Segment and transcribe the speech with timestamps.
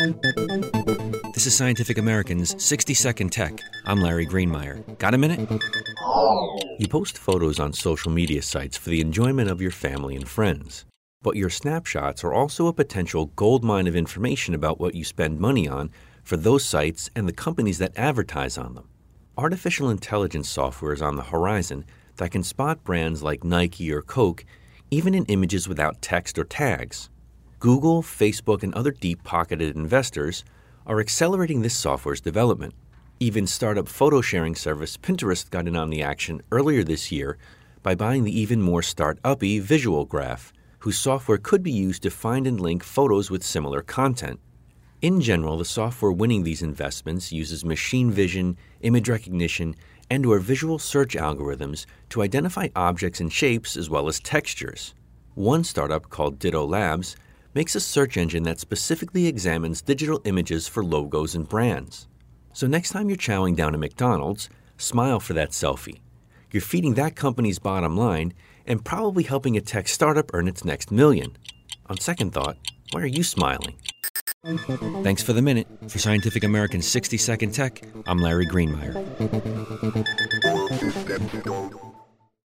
[0.00, 3.60] This is Scientific American's 60 Second Tech.
[3.84, 4.96] I'm Larry Greenemeier.
[4.96, 5.40] Got a minute?
[6.78, 10.86] You post photos on social media sites for the enjoyment of your family and friends.
[11.20, 15.68] But your snapshots are also a potential goldmine of information about what you spend money
[15.68, 15.90] on
[16.24, 18.88] for those sites and the companies that advertise on them.
[19.36, 21.84] Artificial intelligence software is on the horizon
[22.16, 24.46] that can spot brands like Nike or Coke
[24.90, 27.10] even in images without text or tags.
[27.60, 30.44] Google, Facebook, and other deep pocketed investors
[30.86, 32.72] are accelerating this software's development.
[33.20, 37.36] Even startup photo sharing service Pinterest got in on the action earlier this year
[37.82, 42.46] by buying the even more start-uppy Visual Graph, whose software could be used to find
[42.46, 44.40] and link photos with similar content.
[45.02, 49.76] In general, the software winning these investments uses machine vision, image recognition,
[50.08, 54.94] and or visual search algorithms to identify objects and shapes as well as textures.
[55.34, 57.16] One startup called Ditto Labs
[57.54, 62.06] makes a search engine that specifically examines digital images for logos and brands.
[62.52, 66.00] So next time you're chowing down at McDonald's, smile for that selfie.
[66.52, 68.34] You're feeding that company's bottom line
[68.66, 71.36] and probably helping a tech startup earn its next million.
[71.86, 72.56] On second thought,
[72.92, 73.76] why are you smiling?
[75.02, 75.66] Thanks for the minute.
[75.88, 78.96] For Scientific American's 60 Second Tech, I'm Larry Greenemeier.